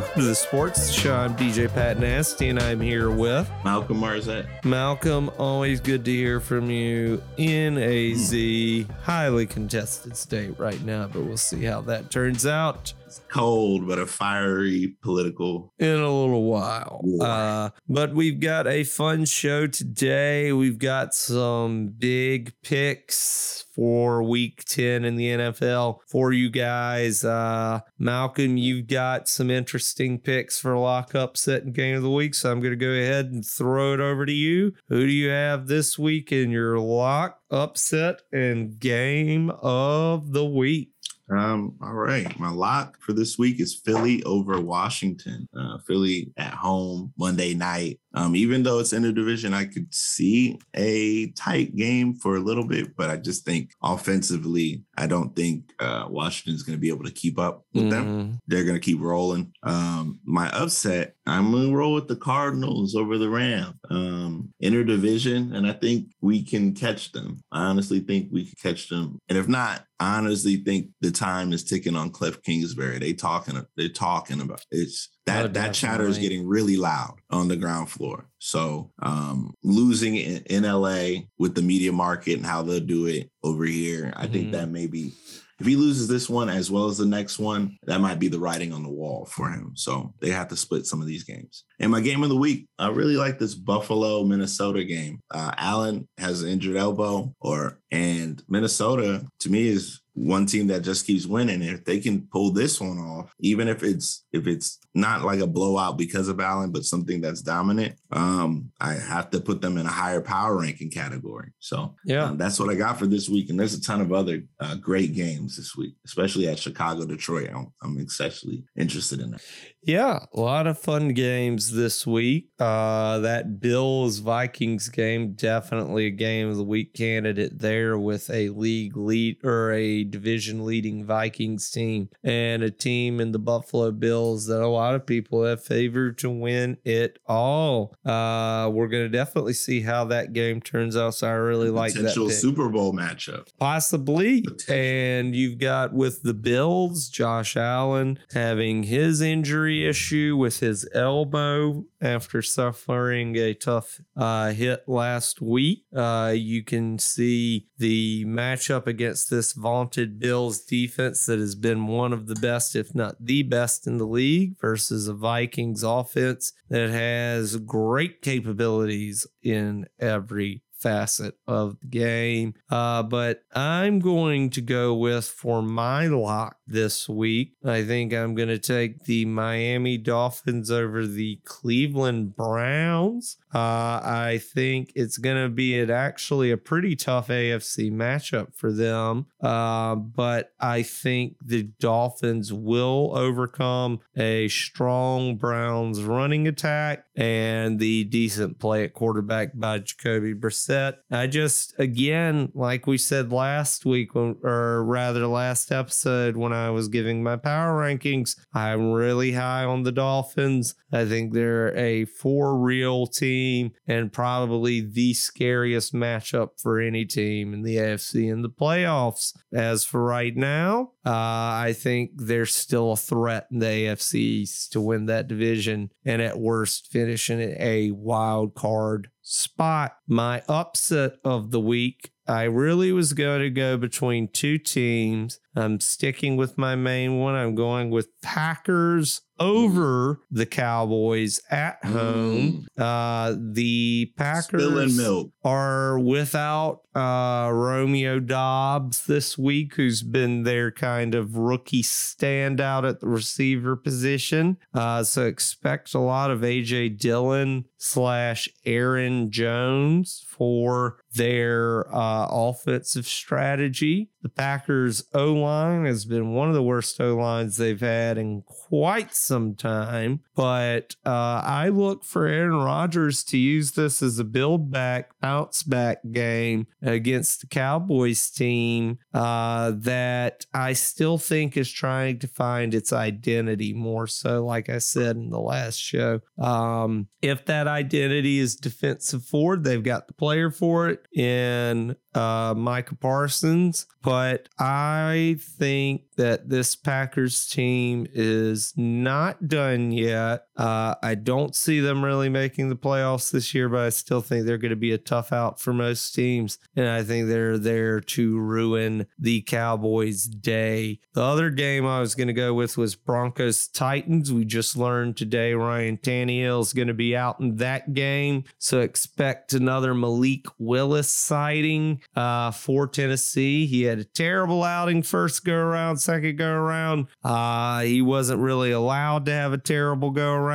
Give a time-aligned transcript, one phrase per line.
[0.00, 1.14] Welcome to the Sports Show.
[1.14, 4.64] I'm DJ Pat Nasty, and I'm here with Malcolm Marzette.
[4.64, 5.30] Malcolm.
[5.36, 8.92] Always good to hear from you in a Z hmm.
[9.02, 12.94] highly contested state right now, but we'll see how that turns out
[13.28, 15.72] cold, but a fiery political.
[15.78, 17.02] in a little while.
[17.20, 20.52] Uh, but we've got a fun show today.
[20.52, 27.24] We've got some big picks for week 10 in the NFL for you guys.
[27.24, 32.34] Uh, Malcolm, you've got some interesting picks for lock upset and game of the week.
[32.34, 34.72] So I'm going to go ahead and throw it over to you.
[34.88, 40.92] Who do you have this week in your lock upset and game of the week?
[41.30, 42.38] Um, all right.
[42.38, 45.48] My lock for this week is Philly over Washington.
[45.56, 48.00] Uh, Philly at home Monday night.
[48.14, 52.40] Um, even though it's in the division, I could see a tight game for a
[52.40, 56.88] little bit, but I just think offensively, I don't think uh, Washington's going to be
[56.88, 58.06] able to keep up with them.
[58.06, 58.38] Mhm.
[58.46, 59.52] They're going to keep rolling.
[59.62, 63.74] Um, my upset, I'm going to roll with the Cardinals over the Rams.
[63.90, 67.40] Um, interdivision, and I think we can catch them.
[67.52, 69.18] I honestly think we can catch them.
[69.28, 72.98] And if not, I honestly think the time is ticking on Cliff Kingsbury.
[72.98, 77.48] They talking, they're talking about it's that Oh, that chatter is getting really loud on
[77.48, 78.26] the ground floor.
[78.38, 83.30] So um, losing in, in LA with the media market and how they'll do it
[83.42, 84.32] over here, I Mhm.
[84.32, 85.12] think that maybe
[85.60, 88.38] if he loses this one as well as the next one, that might be the
[88.38, 89.72] writing on the wall for him.
[89.74, 91.64] So they have to split some of these games.
[91.78, 95.20] And my game of the week, I really like this Buffalo Minnesota game.
[95.30, 100.82] Uh, Allen has an injured elbow, or and Minnesota to me is one team that
[100.82, 101.62] just keeps winning.
[101.62, 105.46] If they can pull this one off, even if it's if it's not like a
[105.46, 109.86] blowout because of Allen, but something that's dominant, um, I have to put them in
[109.86, 111.52] a higher power ranking category.
[111.60, 112.24] So Yeah.
[112.24, 113.50] um, that's what I got for this week.
[113.50, 117.50] And there's a ton of other uh, great games this week, especially at Chicago, Detroit.
[117.54, 119.42] I'm, I'm especially interested in that.
[119.82, 122.50] Yeah, a lot of fun games this week.
[122.58, 128.50] Uh, that Bills Vikings game definitely a game of the week candidate there with a
[128.50, 134.46] league lead or a division leading Vikings team and a team in the Buffalo Bills
[134.46, 137.94] that a lot of people have favored to win it all.
[138.04, 141.14] Uh, we're gonna definitely see how that game turns out.
[141.14, 142.00] So I really like that.
[142.00, 142.28] Potential.
[142.30, 143.48] Super Bowl matchup.
[143.58, 144.42] Possibly.
[144.42, 144.74] Potential.
[144.74, 151.84] And you've got with the Bills, Josh Allen having his injury issue with his elbow
[152.00, 155.84] after suffering a tough uh, hit last week.
[155.94, 162.12] Uh, you can see the matchup against this vaunted Bills defense that has been one
[162.12, 166.90] of the best, if not the best in the league, versus a Vikings offense that
[166.90, 172.54] has great capabilities in every facet of the game.
[172.70, 177.54] Uh, but I'm going to go with for my lock this week.
[177.64, 183.36] I think I'm going to take the Miami Dolphins over the Cleveland Browns.
[183.52, 188.72] Uh, I think it's going to be an, actually a pretty tough AFC matchup for
[188.72, 189.26] them.
[189.42, 198.04] Uh, but I think the Dolphins will overcome a strong Browns running attack and the
[198.04, 200.69] decent play at quarterback by Jacoby Brissett.
[201.10, 206.88] I just, again, like we said last week, or rather last episode, when I was
[206.88, 210.74] giving my power rankings, I'm really high on the Dolphins.
[210.92, 217.54] I think they're a for real team and probably the scariest matchup for any team
[217.54, 219.32] in the AFC in the playoffs.
[219.52, 224.80] As for right now, uh, I think they're still a threat in the AFC to
[224.80, 229.96] win that division and at worst finish in a wild card spot.
[230.08, 235.38] My upset of the week, I really was going to go between two teams.
[235.54, 237.34] I'm sticking with my main one.
[237.34, 242.68] I'm going with Packers over the Cowboys at home.
[242.78, 245.00] Uh, the Packers
[245.42, 253.00] are without uh, Romeo Doubs this week, who's been their kind of rookie standout at
[253.00, 254.58] the receiver position.
[254.74, 263.06] Uh, so expect a lot of AJ Dillon slash Aaron Jones for their uh, offensive
[263.06, 264.10] strategy.
[264.22, 268.42] The Packers O line has been one of the worst O lines they've had in
[268.42, 274.24] quite some time, but uh, I look for Aaron Rodgers to use this as a
[274.24, 281.70] build back, bounce back game against the Cowboys team uh, that I still think is
[281.70, 286.20] trying to find its identity more so, like I said in the last show.
[286.38, 292.54] Um, if that identity is defensive forward, they've got the player for it in uh,
[292.56, 293.86] Micah Parsons.
[294.02, 300.44] but I think that this Packers team is not done yet.
[300.60, 304.44] Uh, I don't see them really making the playoffs this year, but I still think
[304.44, 306.58] they're going to be a tough out for most teams.
[306.76, 311.00] And I think they're there to ruin the Cowboys' day.
[311.14, 314.34] The other game I was going to go with was Broncos Titans.
[314.34, 318.44] We just learned today Ryan Tannehill is going to be out in that game.
[318.58, 323.64] So expect another Malik Willis sighting uh, for Tennessee.
[323.64, 327.06] He had a terrible outing first go around, second go around.
[327.24, 330.49] Uh, he wasn't really allowed to have a terrible go around.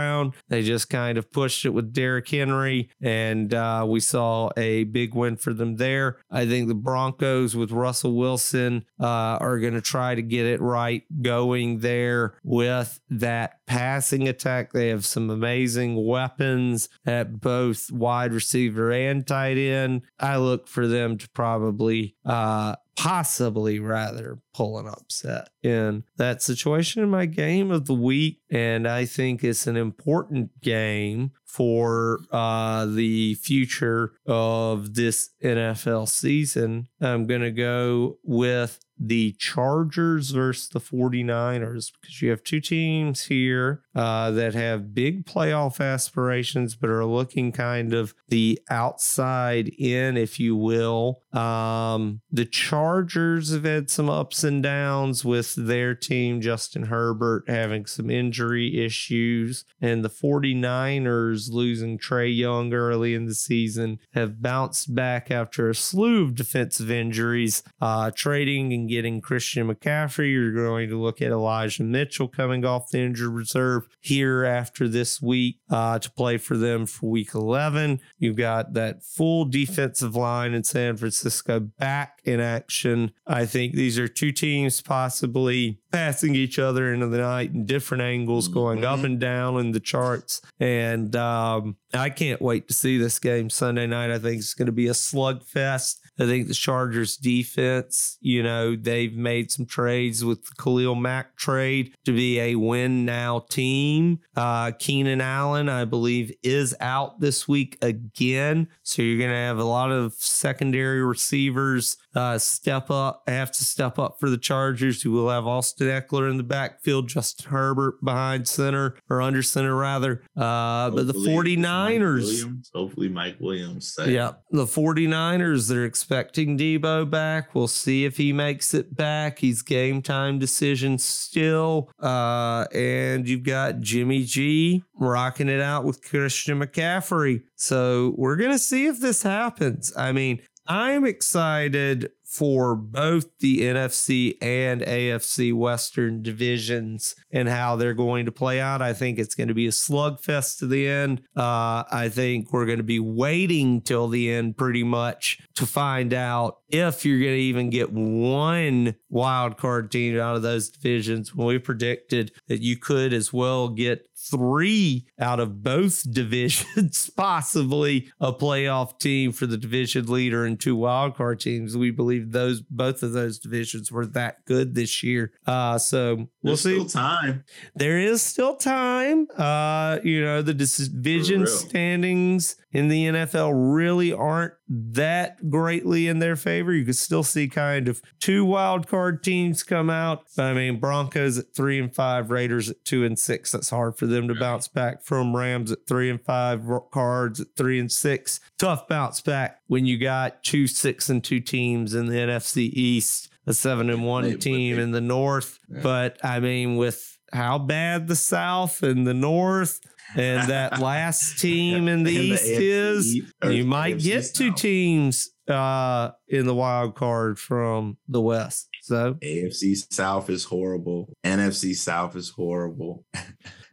[0.49, 5.13] They just kind of pushed it with Derrick Henry, and uh, we saw a big
[5.15, 6.17] win for them there.
[6.29, 10.61] I think the Broncos with Russell Wilson uh, are going to try to get it
[10.61, 14.71] right going there with that passing attack.
[14.71, 20.01] They have some amazing weapons at both wide receiver and tight end.
[20.19, 27.03] I look for them to probably uh, possibly rather pull an upset in that situation
[27.03, 28.39] in my game of the week.
[28.49, 36.87] And I think it's an important game for uh, the future of this NFL season.
[36.99, 43.25] I'm going to go with the Chargers versus the 49ers because you have two teams
[43.25, 50.17] here uh, that have big playoff aspirations but are looking kind of the outside in,
[50.17, 51.21] if you will.
[51.33, 57.85] Um, the Chargers have had some ups and downs with their team, Justin Herbert having
[57.85, 64.93] some injury issues, and the 49ers losing Trey Young early in the season have bounced
[64.93, 70.31] back after a slew of defensive injuries, uh, trading and getting Christian McCaffrey.
[70.31, 75.21] You're going to look at Elijah Mitchell coming off the injured reserve here after this
[75.21, 77.99] week uh, to play for them for week 11.
[78.17, 83.11] You've got that full defensive line in San Francisco back in action.
[83.27, 88.03] I think these are two teams possibly passing each other into the night in different
[88.03, 88.99] angles, going mm-hmm.
[88.99, 90.41] up and down in the charts.
[90.59, 94.11] And um, I can't wait to see this game Sunday night.
[94.11, 95.99] I think it's going to be a slugfest.
[96.17, 101.35] I think the Chargers defense, you know, they've made some trades with the Khalil Mack
[101.35, 104.19] trade to be a win now team.
[104.35, 108.69] Uh, Keenan Allen, I believe, is out this week again.
[108.83, 113.63] So you're going to have a lot of secondary receivers uh, step up, have to
[113.63, 118.03] step up for the Chargers, who will have Austin Ekeler in the backfield, Justin Herbert
[118.03, 120.23] behind center or under center, rather.
[120.35, 122.45] Uh, but the 49ers.
[122.45, 123.93] Mike hopefully, Mike Williams.
[123.93, 124.07] Safe.
[124.07, 124.33] Yeah.
[124.51, 127.53] The 49ers, they're expecting Debo back.
[127.53, 129.39] We'll see if he makes it back.
[129.39, 131.89] He's game time decision still.
[131.99, 137.43] Uh, and you've got Jimmy G rocking it out with Christian McCaffrey.
[137.55, 139.91] So we're going to see if this happens.
[139.97, 147.93] I mean, I'm excited for both the NFC and AFC Western divisions and how they're
[147.93, 148.81] going to play out.
[148.81, 151.21] I think it's going to be a slugfest to the end.
[151.35, 156.13] Uh, I think we're going to be waiting till the end pretty much to find
[156.13, 161.33] out if you're going to even get one wild card team out of those divisions.
[161.33, 168.11] When we predicted that you could as well get three out of both divisions, possibly
[168.19, 171.77] a playoff team for the division leader and two wildcard teams.
[171.77, 175.31] We believe those both of those divisions were that good this year.
[175.45, 176.73] Uh, so we'll There's see.
[176.75, 177.43] Still time.
[177.75, 179.27] There is still time.
[179.37, 186.35] Uh, you know, the division standings in the NFL really aren't that greatly in their
[186.35, 186.73] favor.
[186.73, 190.25] You could still see kind of two wild card teams come out.
[190.37, 193.53] I mean, Broncos at three and five, Raiders at two and six.
[193.53, 195.33] That's hard for them to bounce back from.
[195.33, 198.41] Rams at three and five, Cards at three and six.
[198.59, 203.29] Tough bounce back when you got two six and two teams in the NFC East,
[203.47, 205.59] a seven and one team in the North.
[205.69, 205.79] Yeah.
[205.81, 209.79] But I mean, with how bad the South and the North
[210.15, 216.11] and that last team in the East the is, you might get two teams uh,
[216.27, 218.69] in the wild card from the West.
[218.81, 221.13] So AFC South is horrible.
[221.23, 223.05] NFC South is horrible.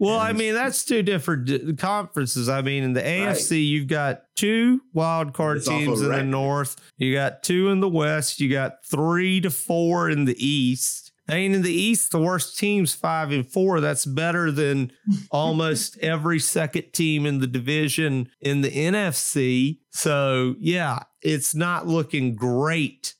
[0.02, 2.48] Well, I mean, that's two different conferences.
[2.48, 3.56] I mean, in the AFC, right.
[3.58, 6.74] you've got two wild card it's teams in the North.
[6.96, 8.40] You got two in the West.
[8.40, 11.01] You got three to four in the East.
[11.28, 13.80] I mean, in the East, the worst team's five and four.
[13.80, 14.92] That's better than
[15.30, 19.78] almost every second team in the division in the NFC.
[19.90, 23.14] So, yeah, it's not looking great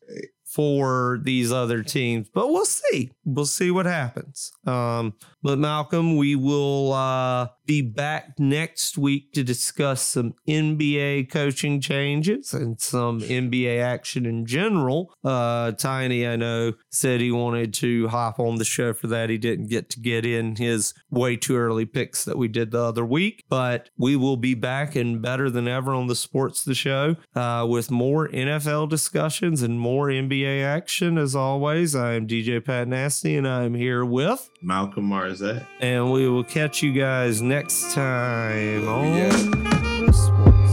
[0.53, 3.11] for these other teams, but we'll see.
[3.25, 4.53] We'll see what happens.
[4.67, 11.81] Um, but Malcolm, we will uh, be back next week to discuss some NBA coaching
[11.81, 15.15] changes and some NBA action in general.
[15.25, 19.31] Uh, Tiny, I know, said he wanted to hop on the show for that.
[19.31, 22.83] He didn't get to get in his way too early picks that we did the
[22.83, 26.75] other week, but we will be back and better than ever on the Sports the
[26.75, 31.19] Show uh, with more NFL discussions and more NBA action.
[31.19, 35.67] As always, I am DJ Pat Nasty and I'm here with Malcolm Marzette.
[35.81, 39.29] And we will catch you guys next time on Yeah.
[39.29, 40.73] the Sports.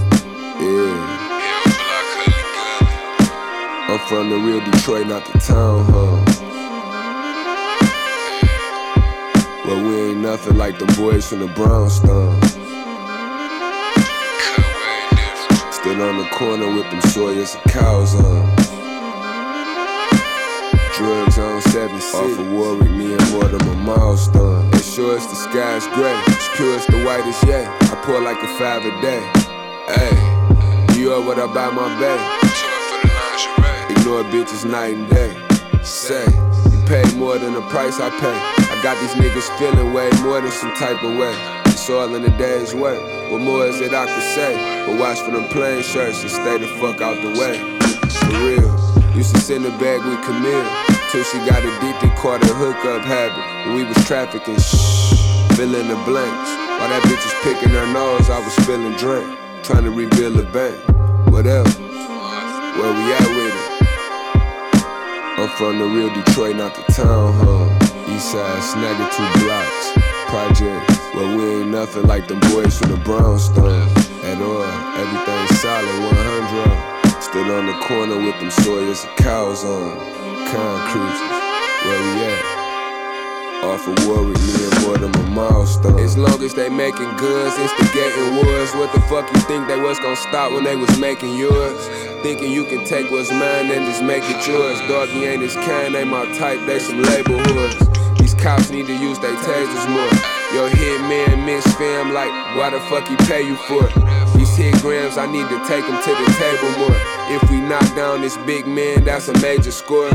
[0.61, 1.17] Yeah.
[3.89, 6.15] I'm from the real Detroit, not the town, huh?
[9.67, 12.41] Well, we ain't nothing like the boys from the brownstone.
[15.73, 18.58] Stood on the corner with them Sawyers and cows on.
[20.99, 24.69] Drugs on 7 Off of Warwick, me and Mortimer milestone.
[24.73, 27.65] As sure as the sky's gray, as pure as the whitest yay.
[27.65, 29.23] I pour like a five a day.
[29.95, 30.11] Hey,
[30.91, 32.19] New York, what I buy my bay.
[33.95, 35.31] Ignore bitches night and day.
[35.83, 36.25] Say,
[36.69, 38.35] you pay more than the price I pay.
[38.59, 41.33] I got these niggas feeling way more than some type of way.
[41.67, 42.99] It's all in the day's work.
[43.31, 44.85] What more is it I could say?
[44.85, 47.57] But watch for them plain shirts and stay the fuck out the way.
[48.19, 48.58] For real.
[49.19, 50.63] Used to send a bag with Camille.
[51.11, 53.75] Till she got addicted, caught a hookup habit.
[53.75, 55.11] We was trafficking, shh,
[55.57, 56.49] fill in the blanks.
[56.79, 59.27] While that bitch was picking her nose, I was spilling drink.
[59.61, 60.79] Trying to rebuild the bank.
[61.27, 61.75] What else?
[62.79, 63.67] Where we at with it?
[65.35, 68.15] I'm from the real Detroit, not the town, huh?
[68.15, 69.99] East side, snagging two blocks.
[70.31, 73.83] Project, well, we ain't nothing like them boys from the brownstone.
[74.23, 74.63] At all,
[74.95, 76.98] everything solid, 100.
[77.29, 79.93] Stood on the corner with them Sawyers and cows on.
[80.49, 81.29] Con cruises,
[81.85, 83.63] where we at?
[83.69, 85.99] Off of Warwick, me and Mortimer milestone.
[85.99, 89.99] As long as they making goods, instigating wars, what the fuck you think they was
[89.99, 91.87] gonna stop when they was making yours?
[92.23, 94.79] Thinking you can take what's mine and just make it yours.
[94.89, 97.77] Doggy ain't his kind, ain't my type, they some label hoods.
[98.17, 100.09] These cops need to use their tasers more.
[100.51, 104.28] Yo, hit man, miss fam, like, why the fuck he pay you for it?
[104.59, 106.99] These hit grams, I need to take them to the table more.
[107.31, 110.09] If we knock down this big man, that's a major score.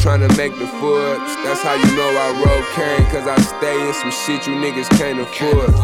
[0.00, 3.04] Tryna make the Forbes, that's how you know I roll cane.
[3.12, 5.74] Cause I stay in some shit you niggas can't afford.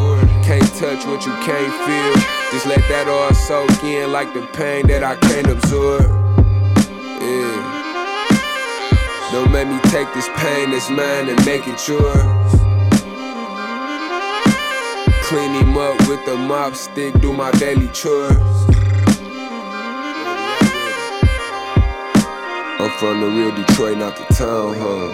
[0.44, 2.14] Can't touch what you can't feel.
[2.52, 6.08] Just let that all soak in like the pain that I can't absorb.
[7.20, 7.76] Yeah.
[9.30, 12.35] Don't make me take this pain that's mine and make it yours.
[15.28, 18.30] Clean him up with the mop stick, do my daily chores.
[22.78, 25.08] I'm from the real Detroit, not the town, huh?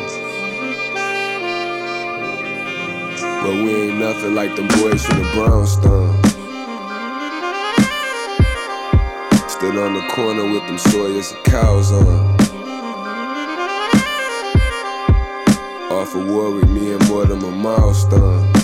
[3.42, 6.14] But we ain't nothing like them boys from the brownstone.
[9.49, 12.37] Stood on the corner with them Sawyers and cows on.
[15.90, 18.62] Off of with me and Mortimer milestone.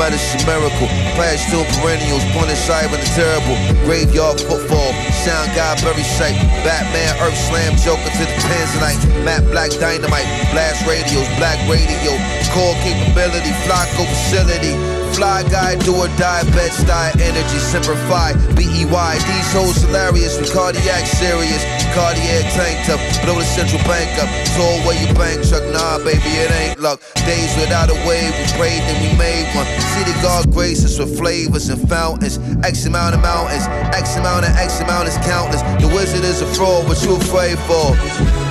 [0.00, 0.88] Elegant, more medicine, miracle.
[1.16, 3.56] Flash still perennials, aside when the terrible.
[3.84, 6.36] Graveyard football, sound guy, very sight.
[6.64, 9.24] Batman, Earth Slam, Joker to the Tanzanite.
[9.24, 12.12] Matt Black Dynamite, blast radios, black radio.
[12.54, 14.74] Core capability, Flocko facility.
[15.14, 19.14] Fly guy, do or die, bed style, energy, simplify, B-E-Y.
[19.14, 21.77] These hoes hilarious, with cardiac serious.
[21.94, 24.28] Cardiac tank up, blow the central bank up.
[24.56, 27.00] Told where your bank truck, nah, baby, it ain't luck.
[27.26, 29.66] Days without a wave, we prayed, then we made one.
[29.96, 32.38] City God graces with flavors and fountains.
[32.64, 35.62] X amount of mountains, X amount of X amount is countless.
[35.82, 37.96] The wizard is a fraud, what you afraid for?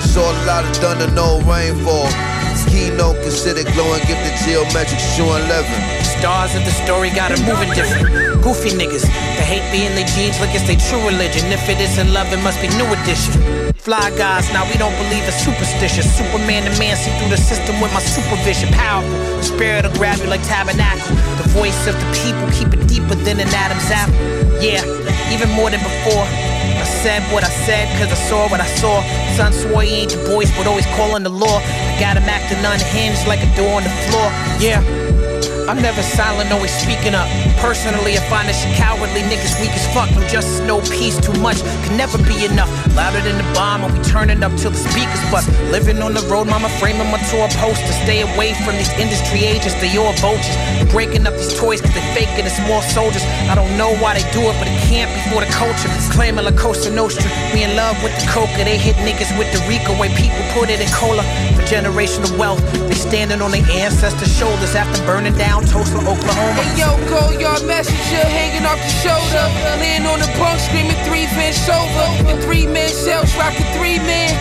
[0.02, 2.37] Saw a lot of thunder, no rainfall.
[3.28, 5.68] Considered glowing, gifted geometric, showing 11.
[6.02, 8.08] Stars of the story got 'em moving different.
[8.42, 9.04] Goofy niggas,
[9.36, 11.52] they hate being their jeans look it's their true religion.
[11.52, 13.34] If it isn't love, it must be new edition.
[13.76, 16.06] Fly guys, now we don't believe in superstitious.
[16.16, 18.68] Superman the man see through the system with my supervision.
[18.72, 21.14] Powerful, the spirit will grab you like tabernacle.
[21.42, 24.16] The voice of the people, keep it deeper than an Adam's apple.
[24.60, 24.82] Yeah,
[25.34, 26.26] even more than before.
[27.02, 29.02] Said what I said, cause I saw what I saw.
[29.36, 31.58] Son swore he ain't the voice, but always calling the law.
[31.62, 34.28] I got him acting unhinged like a door on the floor.
[34.58, 34.97] Yeah.
[35.68, 37.28] I'm never silent, always speaking up.
[37.60, 39.20] Personally, I find this cowardly.
[39.28, 40.08] Niggas weak as fuck.
[40.16, 41.60] No justice, no peace, too much.
[41.84, 42.72] Can never be enough.
[42.96, 45.52] Louder than the bomb, and we turning up till the speakers bust.
[45.68, 47.92] Living on the road, mama framing my tour poster.
[48.08, 50.56] Stay away from these industry agents, they all vultures.
[50.88, 53.22] Breaking up these toys cause they fake it, it's more soldiers.
[53.52, 55.92] I don't know why they do it, but it can't be for the culture.
[56.16, 57.28] Claiming La Costa Nostra.
[57.52, 60.72] We in love with the coca, they hit niggas with the Rico way people put
[60.72, 61.28] it in cola.
[61.68, 66.64] Generational wealth, they standing on their ancestors' shoulders after burning down Tulsa, Oklahoma.
[66.64, 69.44] Hey yo, go yard messenger hanging off the shoulder.
[69.76, 72.08] Laying on the bunk screaming three Vince over.
[72.24, 74.32] And three man cells rocking three men.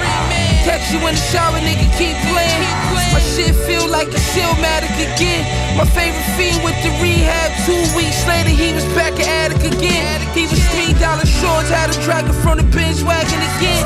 [0.64, 2.64] Catch you in the shower, nigga, keep playing.
[3.12, 5.44] My shit feel like a Silmatic again.
[5.76, 7.52] My favorite fiend with the rehab.
[7.68, 10.24] Two weeks later, he was back at attic again.
[10.32, 13.84] He was three dollar shorts, had a dragon from the bench wagon again.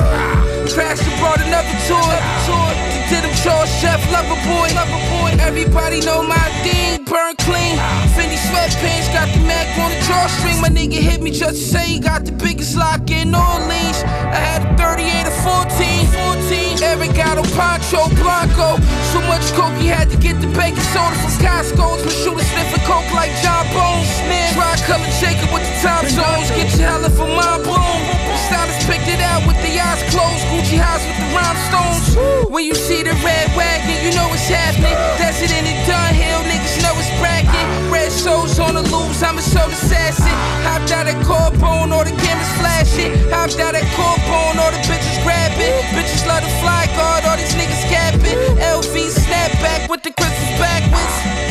[0.73, 2.81] Crashed and brought another tour.
[3.09, 4.67] Did him chore, chef, lover boy.
[4.71, 5.31] Lover boy.
[5.43, 7.75] Everybody know my thing, burn clean.
[8.15, 10.61] Fendi sweatpants, got the Mac on the drawstring.
[10.61, 13.99] My nigga hit me just to say he got the biggest lock in Orleans.
[14.31, 16.07] I had a 38 or 14.
[16.07, 16.83] 14.
[16.83, 18.79] Eric got a poncho blanco.
[19.11, 22.03] So much coke, he had to get the baking soda from Costco's.
[22.05, 24.07] My shooter sniffing coke like John Bones.
[24.53, 26.49] Try color Jacob with the time zones.
[26.51, 28.20] Get your hella for my boom.
[28.51, 30.43] Stylist picked it out with the eyes closed.
[30.51, 32.51] Gucci house with the rhinestones.
[32.51, 34.91] When you see the red wagon, you know it's happening.
[35.15, 37.63] That's it in the Dunhill, niggas know it's bracket.
[37.87, 40.35] Red souls on the loose, I'm a soul assassin.
[40.67, 43.15] Hopped out at Carbone, all the cameras flashing.
[43.31, 45.71] Hopped out at Carbone, all the bitches grabbing.
[45.95, 48.35] Bitches love the fly guard, all these niggas capping.
[48.59, 51.50] LV snapback with the crystals backwards.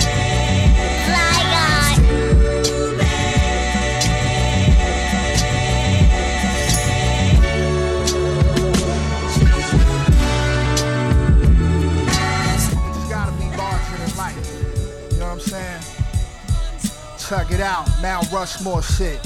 [17.31, 19.25] Check it out, Mount Rushmore shit.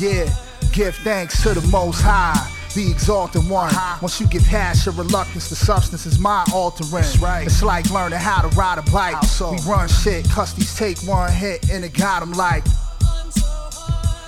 [0.00, 0.28] Yeah,
[0.72, 2.34] give thanks to the Most High.
[2.74, 3.68] The exalted one.
[3.68, 3.98] Uh-huh.
[4.02, 7.04] Once you get past your reluctance, the substance is mind altering.
[7.20, 7.46] right.
[7.46, 9.14] It's like learning how to ride a bike.
[9.22, 12.64] We run shit, custies take one hit and it got got 'em like.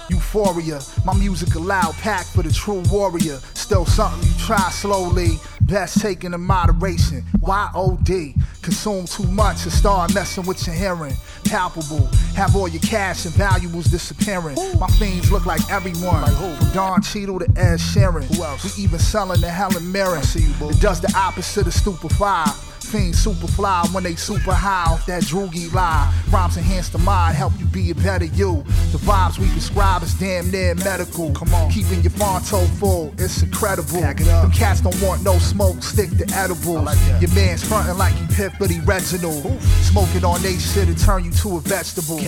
[0.08, 3.40] Euphoria, my music loud packed for the true warrior.
[3.54, 7.24] Still something you try slowly, best taken in moderation.
[7.40, 11.14] Y-O-D, consume too much and start messing with your hearing.
[11.44, 14.57] Palpable, have all your cash and valuables disappearing.
[14.79, 18.25] My fiends look like everyone, from Don Cheadle to Ed Sheeran.
[18.35, 18.77] Who else?
[18.77, 20.22] We even selling the Helen Mirren.
[20.22, 22.71] It does the opposite of stupefy.
[22.82, 26.12] Fiends super fly when they super high off that droogie lie.
[26.30, 28.64] Rhymes enhance the mind, help you be a better you.
[28.92, 31.32] The vibes we prescribe is damn near medical.
[31.32, 34.00] Come on, keeping your fonto full, it's incredible.
[34.00, 36.88] Them cats don't want no smoke, stick to edibles.
[37.20, 39.60] Your man's frontin' like he Pip, but he Reginald.
[39.82, 42.18] Smoking on they shit and turn you to a vegetable.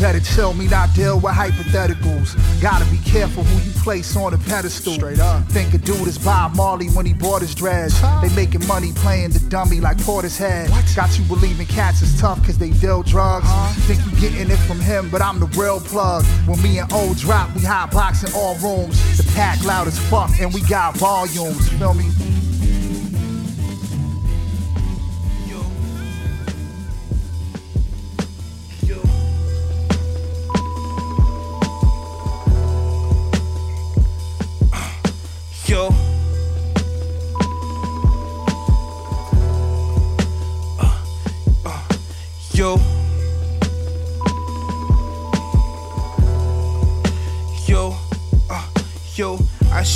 [0.00, 2.36] Better chill me, not deal with hypotheticals.
[2.60, 4.94] Gotta be careful who you place on a pedestal.
[4.94, 5.46] Straight up.
[5.48, 8.00] Think a dude is Bob Marley when he bought his dreads.
[8.22, 10.68] They making money playing the dummy like Portishead.
[10.94, 13.48] Got you believing cats is tough cause they deal drugs.
[13.86, 16.24] Think you getting it from him, but I'm the real plug.
[16.46, 19.16] When me and O drop, we hot boxing all rooms.
[19.16, 21.68] The pack loud as fuck and we got volumes.
[21.70, 22.10] Feel me?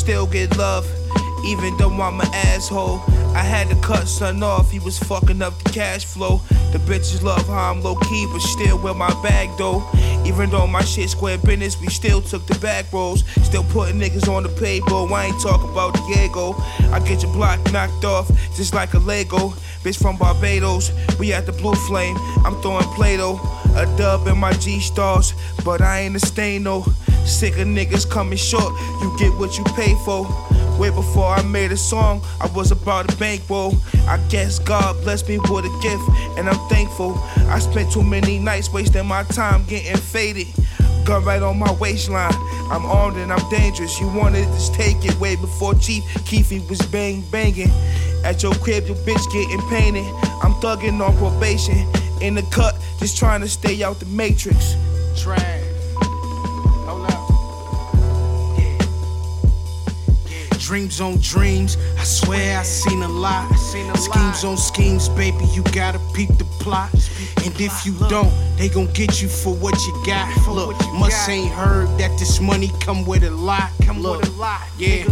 [0.09, 0.87] Still get love.
[1.45, 2.99] Even though I'm an asshole,
[3.37, 4.71] I had to cut son off.
[4.71, 6.41] He was fucking up the cash flow.
[6.73, 9.87] The bitches love how I'm low key, but still wear my bag though.
[10.25, 13.23] Even though my shit square business, we still took the back roads.
[13.45, 15.13] Still putting niggas on the payroll.
[15.13, 16.55] I ain't talk about Diego.
[16.91, 19.51] I get your block knocked off just like a Lego.
[19.85, 22.17] Bitch from Barbados, we at the Blue Flame.
[22.47, 23.37] I'm throwing Play-Doh,
[23.79, 25.33] a dub in my G stars,
[25.65, 26.85] but I ain't a stain no.
[27.25, 30.27] Sick of niggas coming short, you get what you pay for.
[30.79, 33.75] Way before I made a song, I was about a bankroll.
[34.07, 37.19] I guess God blessed me with a gift, and I'm thankful.
[37.49, 40.49] I spent too many nights wasting my time getting faded.
[41.05, 42.33] Gun right on my waistline.
[42.71, 43.99] I'm armed and I'm dangerous.
[44.01, 47.71] You wanted to take it way before Chief Keefy was bang banging.
[48.25, 50.05] At your crib, your bitch getting painted.
[50.43, 51.87] I'm thugging on probation.
[52.21, 54.75] In the cut, just trying to stay out the matrix.
[55.17, 55.65] Trash.
[60.59, 63.51] Dreams on dreams, I swear I seen a lot.
[63.57, 66.93] Schemes on schemes, baby, you gotta peep the plot.
[67.43, 70.29] And if you don't, they gon' get you for what you got.
[70.47, 73.71] Look, must ain't heard that this money come with a lot.
[73.87, 75.05] Come with a lot, yeah.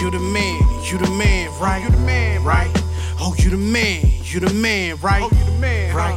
[0.00, 1.82] You the man, you the man, right?
[1.82, 2.70] You the man, right?
[3.18, 5.22] Oh, you the man, you the man, right?
[5.22, 6.16] Oh, you the man, right?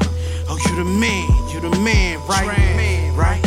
[0.50, 2.46] Oh, you the man, you the man, right?
[3.16, 3.42] Right?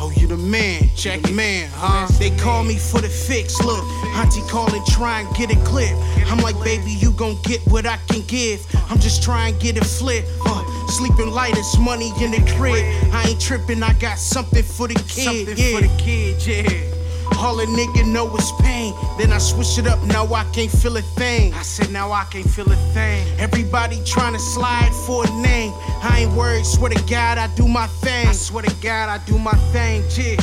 [0.00, 2.06] Oh, you the man, check man, huh?
[2.18, 3.60] They call me for the fix.
[3.62, 3.82] Look,
[4.14, 5.94] Auntie calling, try and get it clear.
[6.26, 8.64] I'm like, baby, you gon' get what I can give.
[8.90, 10.28] I'm just trying to get it flipped.
[10.44, 12.84] Uh, sleeping light as money in the crib.
[13.12, 15.48] I ain't tripping, I got something for the kid.
[15.48, 15.74] Something yeah.
[15.74, 16.97] for the kid, yeah.
[17.38, 18.92] All a nigga know is pain.
[19.16, 21.54] Then I switch it up, now I can't feel a thing.
[21.54, 23.26] I said, now I can't feel a thing.
[23.38, 25.72] Everybody trying to slide for a name.
[26.02, 28.26] I ain't worried, swear to God, I do my thing.
[28.26, 30.36] I swear to God, I do my thing, yeah.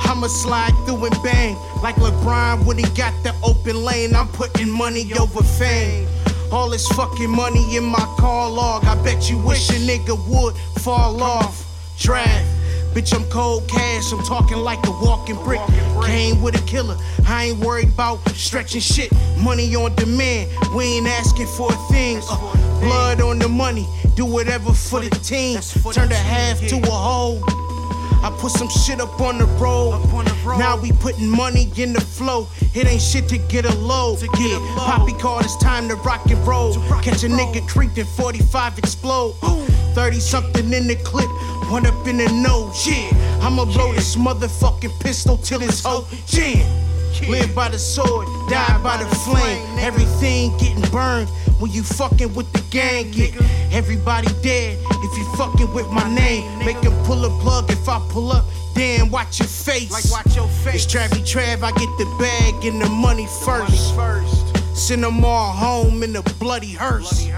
[0.00, 1.56] I'ma slide through and bang.
[1.82, 4.14] Like LeBron when he got the open lane.
[4.14, 6.08] I'm putting money over fame.
[6.50, 8.84] All this fucking money in my car log.
[8.84, 11.64] I bet you wish a nigga would fall off.
[11.98, 12.59] Draft.
[12.94, 15.60] Bitch, I'm cold cash, I'm talking like a walking brick.
[16.04, 19.12] Came with a killer, I ain't worried about stretching shit.
[19.38, 22.20] Money on demand, we ain't asking for a thing.
[22.28, 25.60] Uh, blood on the money, do whatever for the team.
[25.92, 27.40] Turn the half to a whole.
[28.22, 30.04] I put some shit up on the road.
[30.58, 32.48] Now we putting money in the flow.
[32.74, 34.18] It ain't shit to get a load.
[34.18, 36.74] to Yeah, Poppy called, it's time to rock and roll.
[37.02, 39.36] Catch a nigga creeping, 45 explode.
[39.94, 41.28] 30 something in the clip,
[41.70, 42.86] one up in the nose.
[42.86, 43.10] Yeah,
[43.42, 46.06] I'ma blow this motherfucking pistol till it's hoe.
[46.28, 46.64] Yeah.
[47.28, 49.78] Live by the sword, die by the flame.
[49.78, 53.12] Everything getting burned when you fucking with the gang.
[53.12, 53.28] Yeah.
[53.72, 56.58] Everybody dead if you fucking with my name.
[56.64, 58.46] Make them pull a plug if I pull up.
[58.74, 59.90] Damn, watch your face.
[59.90, 60.86] Like watch your face.
[60.86, 63.94] It's Travy Trav, I get the bag and the money first.
[64.74, 67.28] Send them all home in a bloody hearse.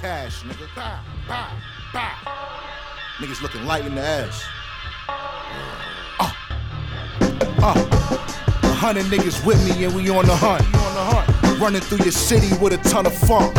[0.00, 0.66] Cash, nigga.
[0.74, 1.50] Bah, bah,
[1.92, 2.14] bah.
[3.18, 4.46] Niggas looking light in the ass.
[6.18, 6.32] Uh,
[7.62, 7.74] uh.
[8.62, 10.64] A hundred niggas with me and we on the hunt.
[11.60, 13.54] Running through your city with a ton of funk.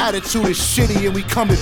[0.00, 1.54] Attitude is shitty and we come to.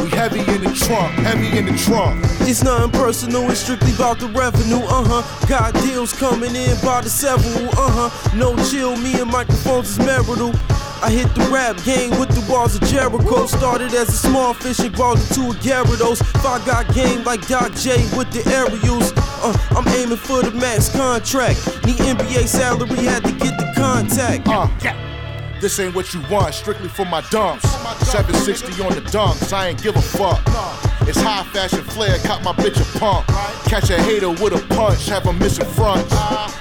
[0.00, 2.24] We heavy in the trunk, heavy in the trunk.
[2.42, 5.46] It's nothing personal, it's strictly about the revenue, uh huh.
[5.48, 8.36] Got deals coming in by the several, uh huh.
[8.36, 10.52] No chill, me and microphones is marital.
[11.02, 13.46] I hit the rap game with the walls of Jericho.
[13.46, 16.22] Started as a small fish balled into a Gyarados.
[16.46, 19.12] I got game like Doc J with the aerials,
[19.42, 21.58] uh, I'm aiming for the max contract.
[21.84, 24.46] Need NBA salary, had to get the contact.
[24.46, 24.68] Uh,
[25.60, 27.68] this ain't what you want, strictly for my dumps.
[28.06, 30.40] 760 on the dunks, I ain't give a fuck.
[31.08, 33.26] It's high fashion flair, caught my bitch a pump.
[33.66, 36.08] Catch a hater with a punch, have a missing front.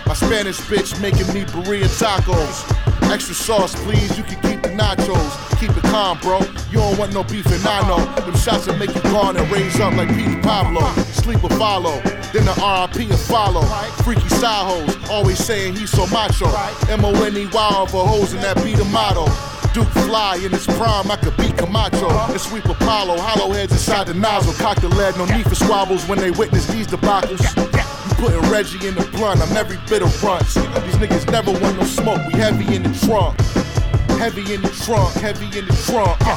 [0.08, 2.91] My Spanish bitch making me burrito tacos.
[3.12, 5.60] Extra sauce, please, you can keep the nachos.
[5.60, 6.40] Keep it calm, bro.
[6.72, 8.00] You don't want no beef and I know.
[8.24, 10.82] Them shots that make you gone and raise up like Pete Pablo.
[11.12, 12.00] Sleep or follow,
[12.32, 13.64] then the RIP will follow.
[14.04, 16.48] Freaky side hoes, always saying he's so macho.
[16.90, 19.26] M-O-N-E wild for hoes and that be the motto.
[19.74, 22.10] Duke fly in his prime, I could beat Camacho.
[22.10, 24.54] And sweep Apollo, hollow heads inside the nozzle.
[24.54, 27.71] Cock the lead, no need for squabbles when they witness these debacles.
[28.22, 30.54] Putting Reggie in the blunt, I'm every bit of runts.
[30.54, 33.36] These niggas never want no smoke, we heavy in the trunk.
[34.22, 36.22] Heavy in the trunk, heavy in the trunk.
[36.22, 36.36] Uh.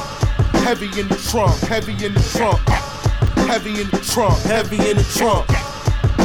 [0.65, 2.59] Heavy in the trunk, heavy in the trunk.
[2.65, 3.45] Uh.
[3.45, 5.45] Heavy in the trunk, heavy in the trunk.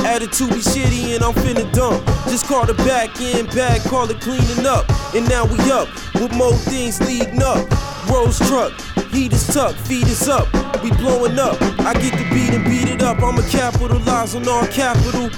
[0.06, 2.06] Attitude be shitty and I'm finna dump.
[2.30, 4.88] Just call the back end bag, call it cleaning up.
[5.14, 7.68] And now we up with more things leading up.
[8.08, 8.72] Rose truck,
[9.12, 10.48] heat is tucked, feet is up.
[10.82, 11.60] We blowing up.
[11.80, 13.22] I get the beat and beat it up.
[13.22, 15.30] I'ma capitalize on all capital.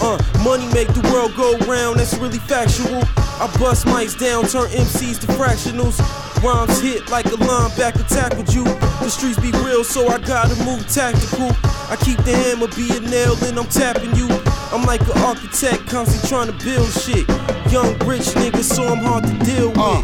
[0.00, 3.02] Uh, money make the world go round, that's really factual.
[3.40, 6.00] I bust mics down, turn MCs to fractionals.
[6.42, 8.64] Rhymes hit like a linebacker tackled you.
[8.64, 11.50] The streets be real, so I gotta move tactical.
[11.88, 14.28] I keep the hammer, be a nail, and I'm tapping you.
[14.72, 17.28] I'm like an architect, constantly trying to build shit.
[17.72, 19.78] Young rich nigga, so I'm hard to deal with.
[19.78, 20.02] Uh,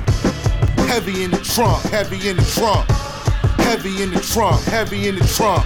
[0.87, 2.89] heavy in the trunk, heavy in the trunk.
[3.73, 5.65] Heavy in the trunk, heavy in the trunk.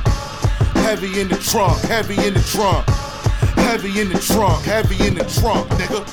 [0.76, 2.86] Heavy in the trunk, heavy in the trunk.
[3.56, 6.06] Heavy in the trunk, heavy in the trunk, nigga.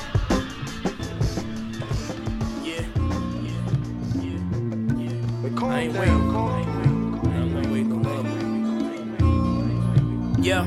[5.62, 6.34] I ain't waiting.
[6.34, 8.26] I'm not waiting on love.
[10.44, 10.64] Yeah.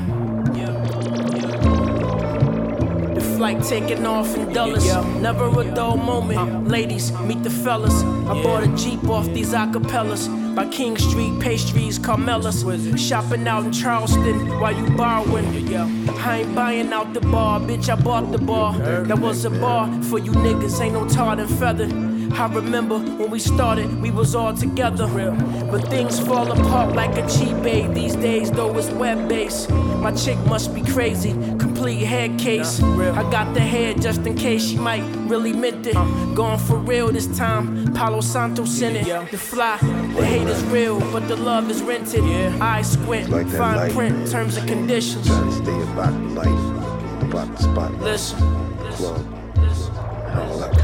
[3.13, 4.85] The flight taking off in Dulles.
[5.21, 6.39] Never a dull moment.
[6.39, 6.59] Uh.
[6.61, 8.01] Ladies, meet the fellas.
[8.01, 10.46] I bought a Jeep off these acapellas.
[10.57, 12.63] By King Street, pastries, Carmelas.
[12.63, 15.45] With shopping out in Charleston while you borrowing.
[15.45, 17.89] I ain't buying out the bar, bitch.
[17.89, 18.73] I bought the bar.
[19.03, 20.81] That was a bar for you niggas.
[20.81, 21.85] Ain't no tar and feather.
[22.33, 25.07] I remember when we started, we was all together.
[25.71, 29.69] But things fall apart like a cheap aid these days, though it's web based.
[29.69, 32.81] My chick must be crazy, complete head case.
[32.81, 35.95] I got the head just in case she might really meant it.
[36.35, 39.31] Going for real this time, Palo Santo sent it.
[39.31, 42.23] The fly, the hate is real, but the love is rented.
[42.61, 43.91] Eyes squint, Like fine light.
[43.93, 45.25] print, terms and conditions.
[45.27, 48.01] Trying to stay about the light, about the spotlight.
[48.01, 48.39] Listen.
[48.97, 50.76] Club, and all that kind of stuff.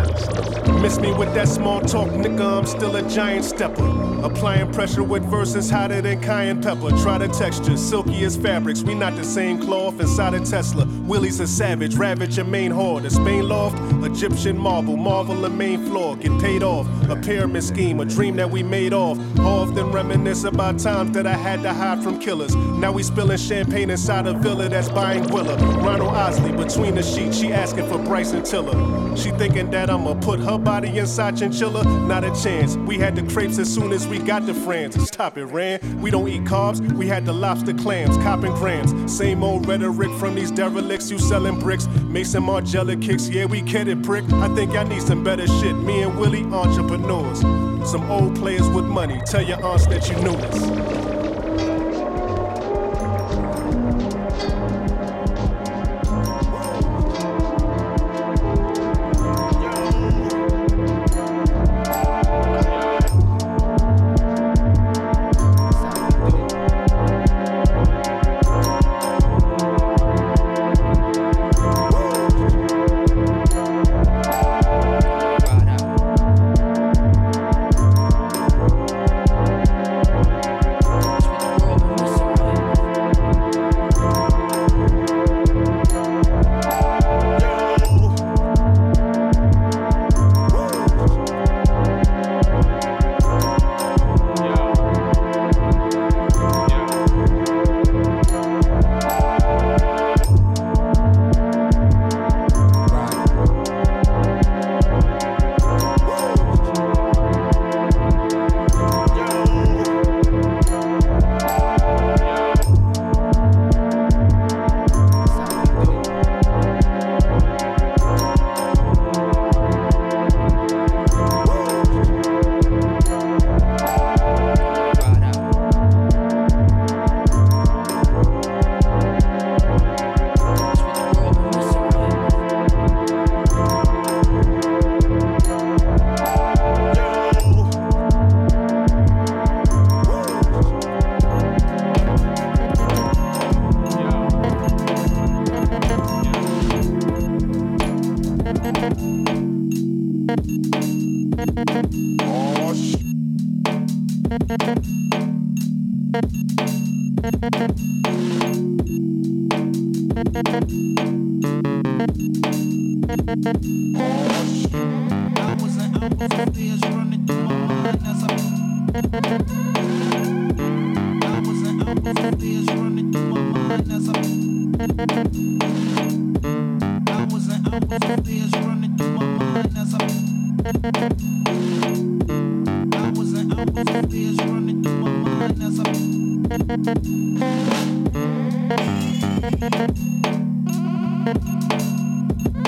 [0.84, 2.58] Miss me with that small talk, nigga.
[2.58, 3.86] I'm still a giant stepper.
[4.22, 6.89] Applying pressure with verses hotter than cayenne pepper.
[7.02, 8.84] Try the texture, silky as fabrics.
[8.84, 10.86] We not the same cloth inside a Tesla.
[11.04, 13.04] Willie's a savage, ravage your main horde.
[13.04, 16.16] A Spain loft, Egyptian marble, marvel the main floor.
[16.16, 19.18] Get paid off, a pyramid scheme, a dream that we made off.
[19.39, 22.56] Often reminisce about times that I had to hide from killers.
[22.56, 25.58] Now we spilling champagne inside a villa that's buying Willa.
[25.82, 29.18] Ronald Isley between the sheets, she asking for Bryson Tiller.
[29.18, 31.84] She thinking that I'ma put her body inside chinchilla.
[32.08, 32.78] Not a chance.
[32.78, 34.96] We had the crepes as soon as we got to France.
[35.08, 36.02] Stop it, Ran.
[36.02, 36.80] We don't eat carbs.
[36.94, 39.13] We had the lobster clams, copping grams.
[39.13, 40.92] Same old rhetoric from these derelicts.
[40.93, 43.27] You selling bricks, Maison Margiela kicks.
[43.27, 44.23] Yeah, we get it, prick.
[44.32, 45.75] I think I need some better shit.
[45.75, 47.41] Me and Willie, entrepreneurs.
[47.89, 49.19] Some old players with money.
[49.25, 51.22] Tell your aunts that you knew us.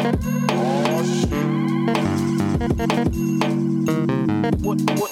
[0.07, 0.11] Oh,
[4.61, 5.11] what, what,